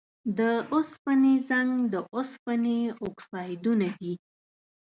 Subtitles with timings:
[0.37, 0.39] د
[0.73, 4.13] اوسپنې زنګ د اوسپنې اکسایدونه دي.